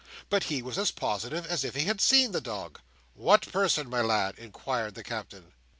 But 0.31 0.45
he 0.45 0.63
was 0.63 0.79
as 0.79 0.89
positive 0.89 1.45
as 1.45 1.63
if 1.63 1.75
he 1.75 1.85
had 1.85 2.01
seen 2.01 2.31
the 2.31 2.41
dog." 2.41 2.79
"What 3.13 3.43
person, 3.51 3.87
my 3.87 4.01
lad?" 4.01 4.33
inquired 4.39 4.95
the 4.95 5.03
Captain. 5.03 5.53